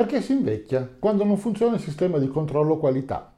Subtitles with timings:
[0.00, 0.88] Perché si invecchia?
[0.96, 3.34] Quando non funziona il sistema di controllo qualità.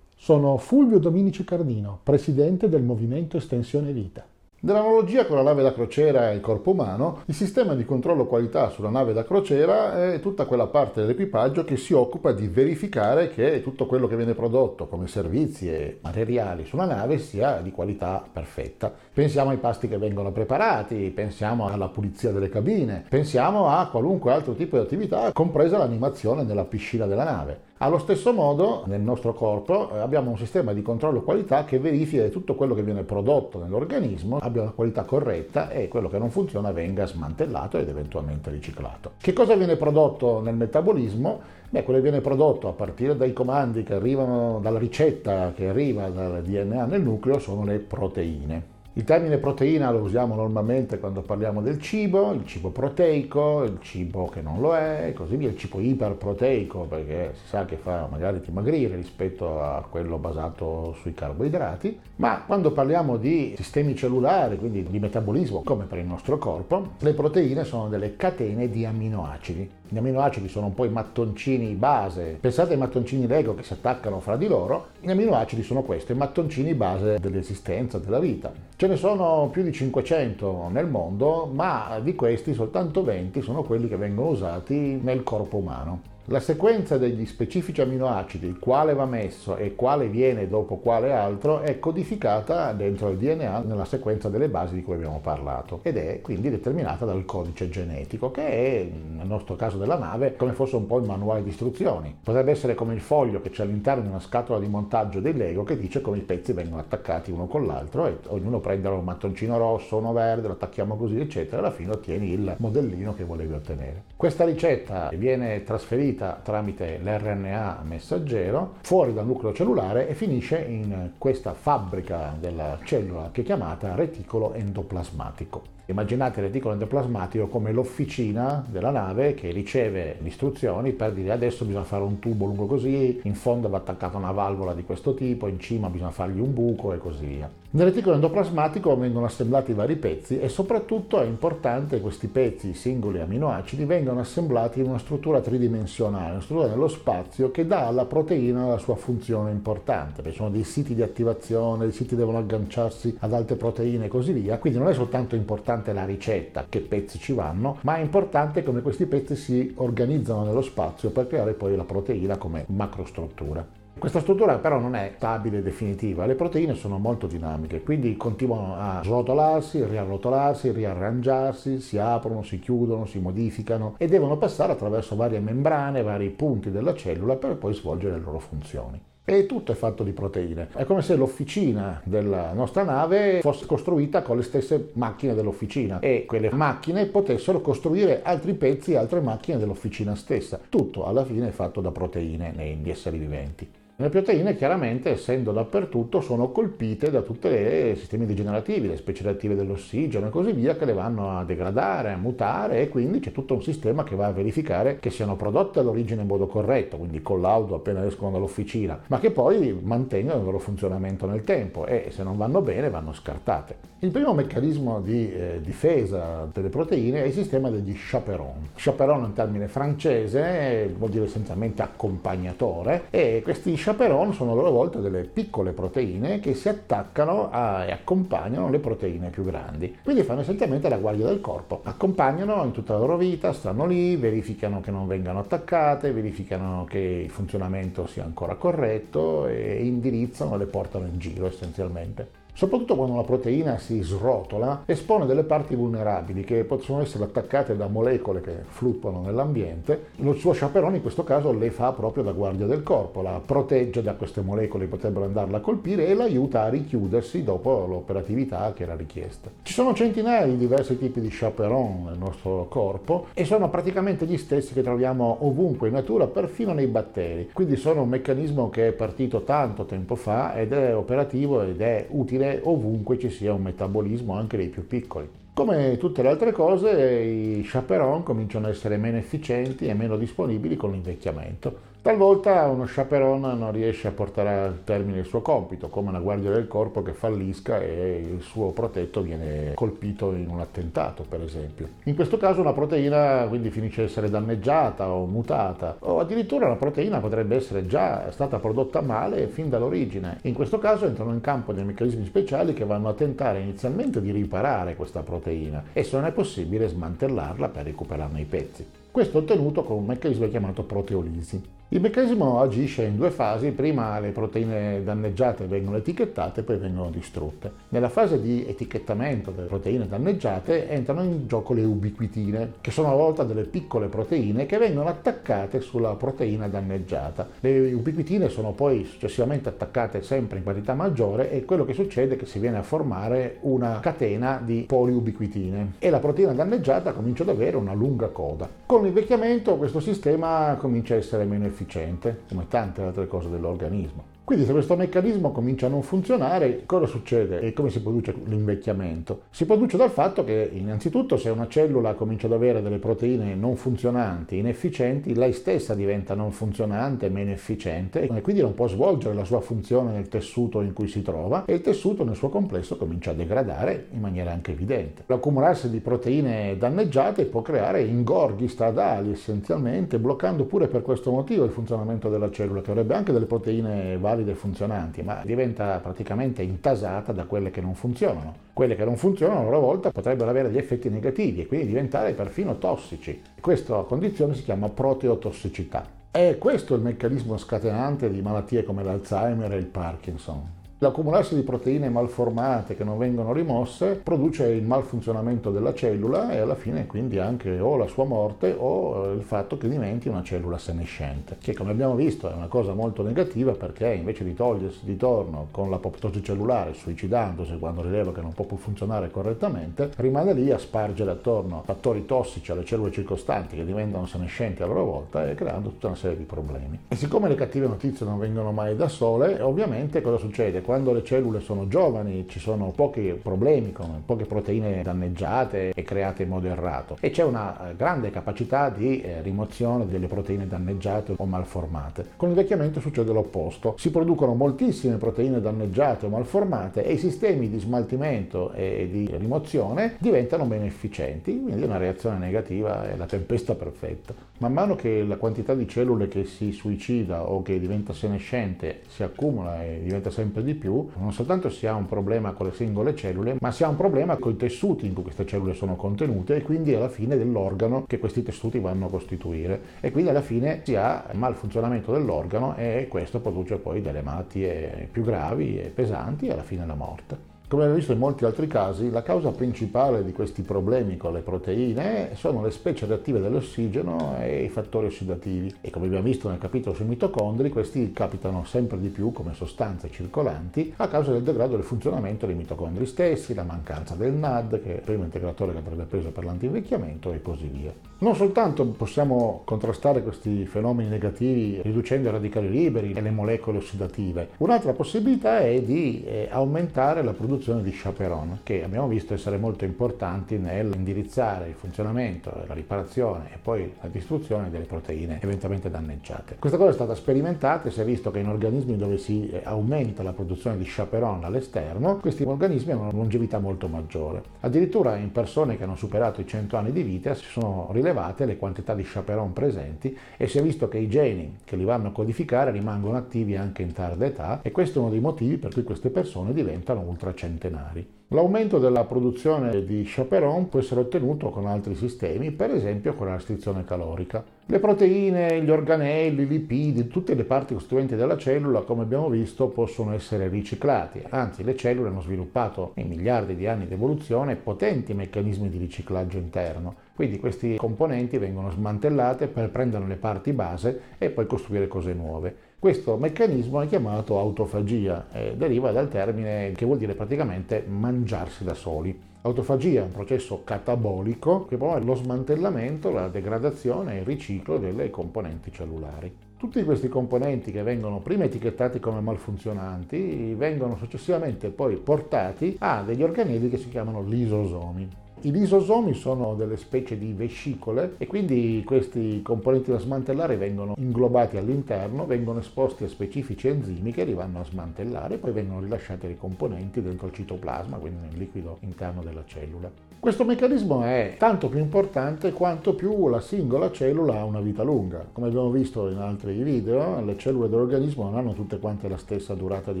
[0.16, 4.24] Sono Fulvio Dominici Cardino, presidente del Movimento Estensione Vita.
[4.64, 8.68] Nell'analogia con la nave da crociera e il corpo umano, il sistema di controllo qualità
[8.68, 13.60] sulla nave da crociera è tutta quella parte dell'equipaggio che si occupa di verificare che
[13.60, 18.94] tutto quello che viene prodotto come servizi e materiali sulla nave sia di qualità perfetta.
[19.14, 24.54] Pensiamo ai pasti che vengono preparati, pensiamo alla pulizia delle cabine, pensiamo a qualunque altro
[24.54, 27.60] tipo di attività, compresa l'animazione nella piscina della nave.
[27.76, 32.22] Allo stesso modo, nel nostro corpo eh, abbiamo un sistema di controllo qualità che verifica
[32.22, 36.30] che tutto quello che viene prodotto nell'organismo abbia una qualità corretta e quello che non
[36.30, 39.12] funziona venga smantellato ed eventualmente riciclato.
[39.20, 41.38] Che cosa viene prodotto nel metabolismo?
[41.68, 46.08] Beh, quello che viene prodotto a partire dai comandi che arrivano dalla ricetta che arriva
[46.08, 48.71] dal DNA nel nucleo sono le proteine.
[48.94, 54.26] Il termine proteina lo usiamo normalmente quando parliamo del cibo, il cibo proteico, il cibo
[54.26, 58.06] che non lo è e così via, il cibo iperproteico perché si sa che fa
[58.10, 64.82] magari dimagrire rispetto a quello basato sui carboidrati, ma quando parliamo di sistemi cellulari, quindi
[64.82, 69.70] di metabolismo come per il nostro corpo, le proteine sono delle catene di aminoacidi.
[69.88, 74.20] Gli aminoacidi sono un po' i mattoncini base, pensate ai mattoncini Lego che si attaccano
[74.20, 78.52] fra di loro, gli aminoacidi sono questi, i mattoncini base dell'esistenza, della vita.
[78.82, 83.86] Ce ne sono più di 500 nel mondo, ma di questi soltanto 20 sono quelli
[83.86, 86.11] che vengono usati nel corpo umano.
[86.26, 91.80] La sequenza degli specifici aminoacidi, quale va messo e quale viene dopo quale altro, è
[91.80, 96.48] codificata dentro il DNA nella sequenza delle basi di cui abbiamo parlato ed è quindi
[96.48, 100.98] determinata dal codice genetico, che è, nel nostro caso della nave, come fosse un po'
[100.98, 102.16] il manuale di istruzioni.
[102.22, 105.64] Potrebbe essere come il foglio che c'è all'interno di una scatola di montaggio dei Lego
[105.64, 109.58] che dice come i pezzi vengono attaccati uno con l'altro e ognuno prende un mattoncino
[109.58, 113.54] rosso, uno verde, lo attacchiamo così, eccetera, e alla fine ottieni il modellino che volevi
[113.54, 114.04] ottenere.
[114.14, 121.12] Questa ricetta viene trasferita trasferita tramite l'RNA messaggero fuori dal nucleo cellulare e finisce in
[121.18, 125.80] questa fabbrica della cellula che è chiamata reticolo endoplasmatico.
[125.92, 131.66] Immaginate il reticolo endoplasmatico come l'officina della nave che riceve le istruzioni per dire adesso
[131.66, 135.48] bisogna fare un tubo lungo così, in fondo va attaccata una valvola di questo tipo,
[135.48, 137.50] in cima bisogna fargli un buco e così via.
[137.74, 142.74] Nel reticolo endoplasmatico vengono assemblati vari pezzi e soprattutto è importante che questi pezzi, i
[142.74, 148.04] singoli aminoacidi, vengano assemblati in una struttura tridimensionale, una struttura nello spazio che dà alla
[148.04, 153.16] proteina la sua funzione importante, perché sono dei siti di attivazione, i siti devono agganciarsi
[153.20, 157.18] ad altre proteine e così via, quindi non è soltanto importante la ricetta, che pezzi
[157.18, 161.74] ci vanno, ma è importante come questi pezzi si organizzano nello spazio per creare poi
[161.74, 163.66] la proteina come macrostruttura.
[163.98, 168.74] Questa struttura però non è stabile e definitiva, le proteine sono molto dinamiche, quindi continuano
[168.76, 175.40] a srotolarsi, riarrotolarsi, riarrangiarsi, si aprono, si chiudono, si modificano e devono passare attraverso varie
[175.40, 179.00] membrane, vari punti della cellula per poi svolgere le loro funzioni.
[179.24, 180.68] E tutto è fatto di proteine.
[180.74, 186.24] È come se l'officina della nostra nave fosse costruita con le stesse macchine dell'officina e
[186.26, 190.58] quelle macchine potessero costruire altri pezzi altre macchine dell'officina stessa.
[190.68, 193.80] Tutto alla fine è fatto da proteine negli esseri viventi.
[193.94, 199.54] Le proteine chiaramente, essendo dappertutto, sono colpite da tutti i sistemi degenerativi, le specie reattive
[199.54, 203.52] dell'ossigeno e così via, che le vanno a degradare, a mutare e quindi c'è tutto
[203.52, 207.42] un sistema che va a verificare che siano prodotte all'origine in modo corretto, quindi con
[207.42, 212.22] l'auto appena escono dall'officina, ma che poi mantengano il loro funzionamento nel tempo e se
[212.22, 213.90] non vanno bene vanno scartate.
[214.02, 218.70] Il primo meccanismo di eh, difesa delle proteine è il sistema degli chaperon.
[218.74, 223.90] Chaperon è un termine francese, vuol dire essenzialmente accompagnatore e questi chaperon
[224.32, 229.30] sono a loro volta delle piccole proteine che si attaccano a, e accompagnano le proteine
[229.30, 229.98] più grandi.
[230.02, 234.16] Quindi fanno essenzialmente la guardia del corpo, accompagnano in tutta la loro vita, stanno lì,
[234.16, 240.58] verificano che non vengano attaccate, verificano che il funzionamento sia ancora corretto e indirizzano e
[240.58, 242.41] le portano in giro essenzialmente.
[242.54, 247.88] Soprattutto quando la proteina si srotola, espone delle parti vulnerabili che possono essere attaccate da
[247.88, 250.08] molecole che fluttuano nell'ambiente.
[250.16, 254.02] Il suo chaperone in questo caso le fa proprio da guardia del corpo, la protegge
[254.02, 258.82] da queste molecole che potrebbero andarla a colpire e l'aiuta a richiudersi dopo l'operatività che
[258.82, 259.50] era richiesta.
[259.62, 264.36] Ci sono centinaia di diversi tipi di chaperon nel nostro corpo e sono praticamente gli
[264.36, 267.50] stessi che troviamo ovunque in natura, perfino nei batteri.
[267.52, 272.06] Quindi sono un meccanismo che è partito tanto tempo fa ed è operativo ed è
[272.10, 275.28] utile utile ovunque ci sia un metabolismo anche dei più piccoli.
[275.54, 276.90] Come tutte le altre cose,
[277.20, 281.90] i chaperon cominciano a essere meno efficienti e meno disponibili con l'invecchiamento.
[282.02, 286.50] Talvolta uno chaperon non riesce a portare a termine il suo compito, come una guardia
[286.50, 291.86] del corpo che fallisca e il suo protetto viene colpito in un attentato, per esempio.
[292.06, 296.74] In questo caso una proteina quindi finisce ad essere danneggiata o mutata, o addirittura una
[296.74, 300.38] proteina potrebbe essere già stata prodotta male fin dall'origine.
[300.42, 304.32] In questo caso entrano in campo dei meccanismi speciali che vanno a tentare inizialmente di
[304.32, 308.84] riparare questa proteina e se non è possibile smantellarla per recuperarne i pezzi.
[309.08, 311.80] Questo ottenuto con un meccanismo chiamato proteolisi.
[311.92, 317.10] Il meccanismo agisce in due fasi, prima le proteine danneggiate vengono etichettate e poi vengono
[317.10, 317.70] distrutte.
[317.90, 323.14] Nella fase di etichettamento delle proteine danneggiate entrano in gioco le ubiquitine, che sono a
[323.14, 327.46] volta delle piccole proteine che vengono attaccate sulla proteina danneggiata.
[327.60, 332.38] Le ubiquitine sono poi successivamente attaccate sempre in quantità maggiore e quello che succede è
[332.38, 337.50] che si viene a formare una catena di poliubiquitine e la proteina danneggiata comincia ad
[337.50, 338.66] avere una lunga coda.
[338.86, 344.24] Con l'invecchiamento questo sistema comincia a essere meno efficace efficiente, come tante altre cose dell'organismo.
[344.44, 349.42] Quindi se questo meccanismo comincia a non funzionare, cosa succede e come si produce l'invecchiamento?
[349.50, 353.76] Si produce dal fatto che innanzitutto se una cellula comincia ad avere delle proteine non
[353.76, 359.44] funzionanti, inefficienti, lei stessa diventa non funzionante, meno efficiente e quindi non può svolgere la
[359.44, 363.30] sua funzione nel tessuto in cui si trova e il tessuto nel suo complesso comincia
[363.30, 365.22] a degradare in maniera anche evidente.
[365.26, 371.70] L'accumularsi di proteine danneggiate può creare ingorghi stradali essenzialmente, bloccando pure per questo motivo il
[371.70, 376.62] funzionamento della cellula che avrebbe anche delle proteine valide valide e funzionanti, ma diventa praticamente
[376.62, 378.70] intasata da quelle che non funzionano.
[378.72, 382.32] Quelle che non funzionano a loro volta potrebbero avere degli effetti negativi e quindi diventare
[382.32, 383.42] perfino tossici.
[383.60, 386.20] Questa condizione si chiama proteotossicità.
[386.30, 390.80] È questo il meccanismo scatenante di malattie come l'Alzheimer e il Parkinson.
[391.02, 396.76] L'accumularsi di proteine malformate che non vengono rimosse produce il malfunzionamento della cellula e alla
[396.76, 400.78] fine quindi anche o la sua morte o eh, il fatto che diventi una cellula
[400.78, 405.16] senescente, che come abbiamo visto è una cosa molto negativa perché invece di togliersi di
[405.16, 410.70] torno con l'apoptosi cellulare, suicidandosi quando rileva che non può più funzionare correttamente, rimane lì
[410.70, 415.56] a spargere attorno fattori tossici alle cellule circostanti che diventano senescenti a loro volta e
[415.56, 416.96] creando tutta una serie di problemi.
[417.08, 420.80] E siccome le cattive notizie non vengono mai da sole, ovviamente cosa succede?
[420.92, 426.42] Quando le cellule sono giovani ci sono pochi problemi con poche proteine danneggiate e create
[426.42, 431.32] in modo errato e c'è una eh, grande capacità di eh, rimozione delle proteine danneggiate
[431.34, 432.32] o malformate.
[432.36, 437.78] Con l'invecchiamento succede l'opposto, si producono moltissime proteine danneggiate o malformate e i sistemi di
[437.78, 444.34] smaltimento e di rimozione diventano meno efficienti, quindi una reazione negativa è la tempesta perfetta.
[444.62, 449.24] Man mano che la quantità di cellule che si suicida o che diventa senescente si
[449.24, 453.16] accumula e diventa sempre di più, non soltanto si ha un problema con le singole
[453.16, 456.54] cellule, ma si ha un problema con i tessuti in cui queste cellule sono contenute
[456.54, 459.80] e quindi alla fine dell'organo che questi tessuti vanno a costituire.
[459.98, 465.24] E quindi alla fine si ha malfunzionamento dell'organo e questo produce poi delle malattie più
[465.24, 467.51] gravi e pesanti e alla fine la morte.
[467.72, 471.40] Come abbiamo visto in molti altri casi, la causa principale di questi problemi con le
[471.40, 475.76] proteine sono le specie reattive dell'ossigeno e i fattori ossidativi.
[475.80, 480.10] E come abbiamo visto nel capitolo sui mitocondri, questi capitano sempre di più come sostanze
[480.10, 484.92] circolanti a causa del degrado del funzionamento dei mitocondri stessi, la mancanza del NAD, che
[484.92, 487.94] è il primo integratore che andrebbe preso per l'antivecchiamento e così via.
[488.18, 494.50] Non soltanto possiamo contrastare questi fenomeni negativi riducendo i radicali liberi e le molecole ossidative,
[494.58, 499.56] un'altra possibilità è di eh, aumentare la produzione produzione di chaperon, che abbiamo visto essere
[499.56, 506.56] molto importanti nell'indirizzare il funzionamento, la riparazione e poi la distruzione delle proteine eventualmente danneggiate.
[506.58, 509.60] Questa cosa è stata sperimentata e si è visto che in organismi dove si eh,
[509.62, 514.42] aumenta la produzione di chaperon all'esterno, questi organismi hanno una longevità molto maggiore.
[514.60, 518.56] Addirittura in persone che hanno superato i 100 anni di vita si sono rilevate le
[518.56, 522.12] quantità di chaperon presenti e si è visto che i geni che li vanno a
[522.12, 525.84] codificare rimangono attivi anche in tarda età e questo è uno dei motivi per cui
[525.84, 528.06] queste persone diventano ultracentenari centenari.
[528.28, 533.34] L'aumento della produzione di chaperon può essere ottenuto con altri sistemi, per esempio con la
[533.34, 534.42] restrizione calorica.
[534.72, 539.68] Le proteine, gli organelli, i lipidi, tutte le parti costituenti della cellula, come abbiamo visto,
[539.68, 541.22] possono essere riciclati.
[541.28, 546.38] Anzi, le cellule hanno sviluppato in miliardi di anni di evoluzione potenti meccanismi di riciclaggio
[546.38, 546.94] interno.
[547.14, 552.56] Quindi questi componenti vengono smantellati per prendere le parti base e poi costruire cose nuove.
[552.78, 558.72] Questo meccanismo è chiamato autofagia e deriva dal termine che vuol dire praticamente mangiarsi da
[558.72, 559.31] soli.
[559.44, 565.10] Autofagia è un processo catabolico che promuove lo smantellamento, la degradazione e il riciclo delle
[565.10, 566.32] componenti cellulari.
[566.56, 573.24] Tutti questi componenti che vengono prima etichettati come malfunzionanti vengono successivamente poi portati a degli
[573.24, 575.08] organelli che si chiamano lisosomi.
[575.44, 581.56] I lisosomi sono delle specie di vescicole e quindi questi componenti da smantellare vengono inglobati
[581.56, 586.28] all'interno, vengono esposti a specifici enzimi che li vanno a smantellare e poi vengono rilasciati
[586.28, 590.11] i componenti dentro il citoplasma, quindi nel liquido interno della cellula.
[590.22, 595.26] Questo meccanismo è tanto più importante quanto più la singola cellula ha una vita lunga.
[595.32, 599.54] Come abbiamo visto in altri video, le cellule dell'organismo non hanno tutte quante la stessa
[599.54, 600.00] durata di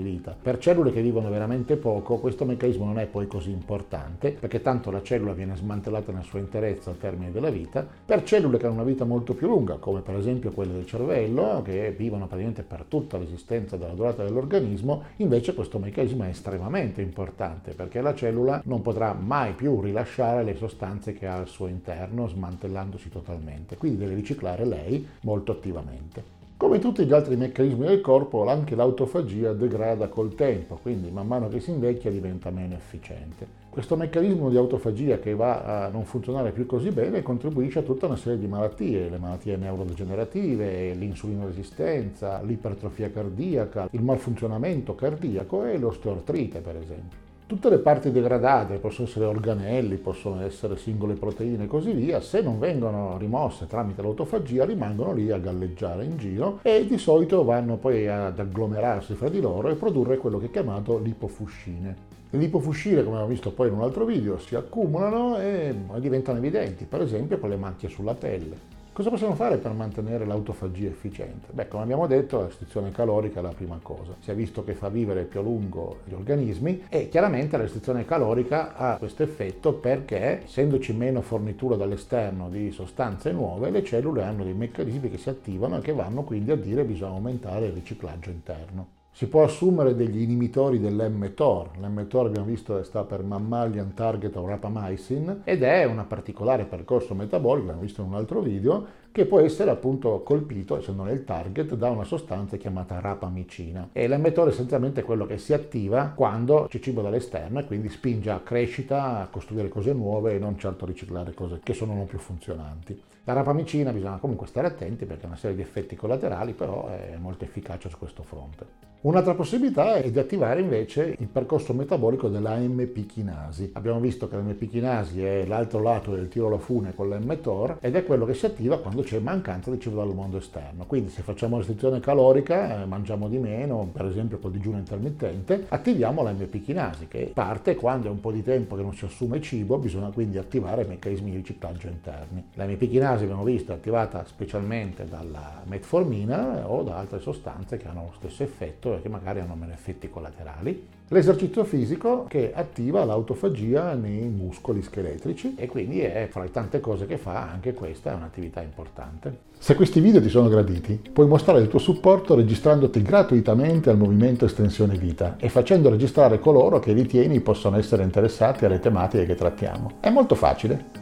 [0.00, 0.36] vita.
[0.40, 4.92] Per cellule che vivono veramente poco, questo meccanismo non è poi così importante, perché tanto
[4.92, 7.84] la cellula viene smantellata nella sua interezza al termine della vita.
[8.06, 11.62] Per cellule che hanno una vita molto più lunga, come per esempio quelle del cervello,
[11.64, 17.72] che vivono praticamente per tutta l'esistenza della durata dell'organismo, invece questo meccanismo è estremamente importante,
[17.72, 21.66] perché la cellula non potrà mai più rilasciare rilasciare le sostanze che ha al suo
[21.66, 26.40] interno smantellandosi totalmente, quindi deve riciclare lei molto attivamente.
[26.56, 31.48] Come tutti gli altri meccanismi del corpo, anche l'autofagia degrada col tempo, quindi man mano
[31.48, 33.60] che si invecchia diventa meno efficiente.
[33.68, 38.06] Questo meccanismo di autofagia che va a non funzionare più così bene contribuisce a tutta
[38.06, 46.60] una serie di malattie, le malattie neurodegenerative, l'insulinoresistenza, l'ipertrofia cardiaca, il malfunzionamento cardiaco e l'osteoartrite
[46.60, 47.31] per esempio.
[47.52, 52.40] Tutte le parti degradate, possono essere organelli, possono essere singole proteine e così via, se
[52.40, 57.76] non vengono rimosse tramite l'autofagia rimangono lì a galleggiare in giro e di solito vanno
[57.76, 61.96] poi ad agglomerarsi fra di loro e produrre quello che è chiamato lipofuscine.
[62.30, 66.86] Le lipofuscine, come abbiamo visto poi in un altro video, si accumulano e diventano evidenti,
[66.86, 68.81] per esempio con le macchie sulla pelle.
[68.94, 71.46] Cosa possiamo fare per mantenere l'autofagia efficiente?
[71.50, 74.14] Beh, come abbiamo detto, la restrizione calorica è la prima cosa.
[74.20, 78.04] Si è visto che fa vivere più a lungo gli organismi e chiaramente la restrizione
[78.04, 84.44] calorica ha questo effetto perché, essendoci meno fornitura dall'esterno di sostanze nuove, le cellule hanno
[84.44, 87.72] dei meccanismi che si attivano e che vanno quindi a dire che bisogna aumentare il
[87.72, 89.00] riciclaggio interno.
[89.14, 91.72] Si può assumere degli inibitori dell'mTOR.
[91.78, 97.66] L'mTOR abbiamo visto sta per Mammalian Target of Rapamycin ed è un particolare percorso metabolico,
[97.66, 101.90] l'abbiamo visto in un altro video, che può essere appunto colpito, essendo nel target, da
[101.90, 103.90] una sostanza chiamata rapamicina.
[103.92, 108.30] E l'mTOR è essenzialmente quello che si attiva quando c'è cibo dall'esterno e quindi spinge
[108.30, 112.06] a crescita, a costruire cose nuove e non certo a riciclare cose che sono non
[112.06, 112.98] più funzionanti.
[113.24, 117.16] La rapamicina bisogna comunque stare attenti perché ha una serie di effetti collaterali, però è
[117.18, 118.90] molto efficace su questo fronte.
[119.02, 123.70] Un'altra possibilità è di attivare invece il percorso metabolico della MP chinasi.
[123.74, 127.78] Abbiamo visto che la MP chinasi è l'altro lato del tiro alla fune con l'mTOR
[127.80, 130.86] ed è quello che si attiva quando c'è mancanza di cibo dal mondo esterno.
[130.86, 136.22] Quindi se facciamo restrizione calorica, eh, mangiamo di meno, per esempio col digiuno intermittente, attiviamo
[136.22, 139.40] la MP chinasi che parte quando è un po' di tempo che non si assume
[139.40, 142.50] cibo, bisogna quindi attivare meccanismi di riciclaggio interni.
[142.54, 148.10] La MP chinasi abbiamo visto attivata specialmente dalla metformina o da altre sostanze che hanno
[148.10, 151.00] lo stesso effetto che magari hanno meno effetti collaterali.
[151.08, 157.04] L'esercizio fisico che attiva l'autofagia nei muscoli scheletrici e quindi è fra le tante cose
[157.04, 159.50] che fa anche questa è un'attività importante.
[159.58, 164.46] Se questi video ti sono graditi, puoi mostrare il tuo supporto registrandoti gratuitamente al movimento
[164.46, 169.92] Estensione Vita e facendo registrare coloro che ritieni possano essere interessati alle tematiche che trattiamo.
[170.00, 171.01] È molto facile.